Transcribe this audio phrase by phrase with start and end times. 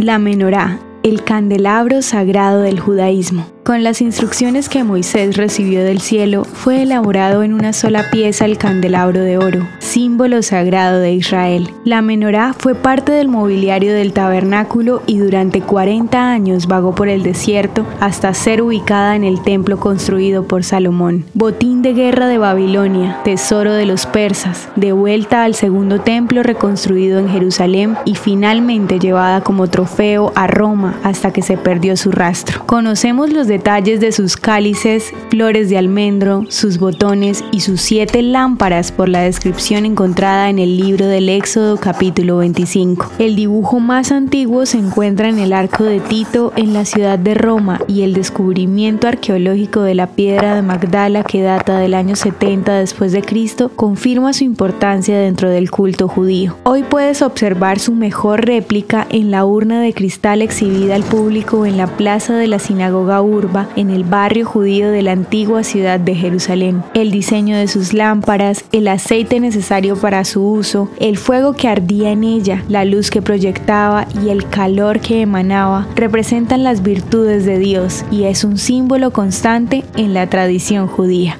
[0.00, 3.46] La menorá, el candelabro sagrado del judaísmo.
[3.64, 8.56] Con las instrucciones que Moisés recibió del cielo, fue elaborado en una sola pieza el
[8.56, 11.68] candelabro de oro, símbolo sagrado de Israel.
[11.84, 17.24] La menorá fue parte del mobiliario del tabernáculo y durante 40 años vagó por el
[17.24, 21.24] desierto hasta ser ubicada en el templo construido por Salomón.
[21.34, 27.18] Botín de guerra de Babilonia, tesoro de los persas, de vuelta al segundo templo reconstruido
[27.18, 32.64] en Jerusalén y finalmente llevada como trofeo a Roma hasta que se perdió su rastro.
[32.64, 38.92] Conocemos los detalles de sus cálices, flores de almendro, sus botones y sus siete lámparas
[38.92, 43.12] por la descripción encontrada en el libro del Éxodo capítulo 25.
[43.18, 47.34] El dibujo más antiguo se encuentra en el arco de Tito en la ciudad de
[47.34, 52.74] Roma y el descubrimiento arqueológico de la piedra de Magdala que data del año 70
[52.74, 56.56] después de Cristo confirma su importancia dentro del culto judío.
[56.64, 61.76] Hoy puedes observar su mejor réplica en la urna de cristal exhibida al público en
[61.76, 66.14] la plaza de la sinagoga urba en el barrio judío de la antigua ciudad de
[66.14, 66.82] Jerusalén.
[66.92, 69.69] El diseño de sus lámparas, el aceite necesario
[70.00, 74.48] para su uso, el fuego que ardía en ella, la luz que proyectaba y el
[74.48, 80.28] calor que emanaba representan las virtudes de Dios y es un símbolo constante en la
[80.28, 81.38] tradición judía.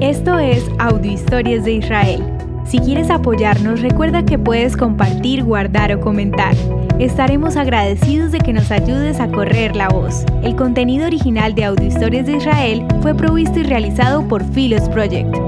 [0.00, 2.34] Esto es Audio Historias de Israel
[2.66, 6.54] si quieres apoyarnos, recuerda que puedes compartir, guardar o comentar.
[6.98, 10.24] Estaremos agradecidos de que nos ayudes a correr la voz.
[10.42, 15.43] El contenido original de Audio Historias de Israel fue provisto y realizado por Philos Project.